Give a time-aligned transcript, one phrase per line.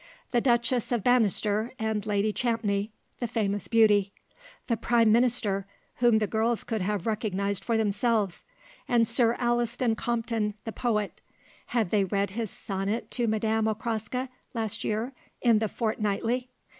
[0.31, 4.11] The Duchess of Bannister and Lady Champney, the famous beauty;
[4.65, 8.43] the Prime Minister, whom the girls could have recognized for themselves,
[8.87, 11.21] and Sir Alliston Compton, the poet.
[11.67, 16.49] Had they read his sonnet to Madame Okraska, last year, in the "Fortnightly"?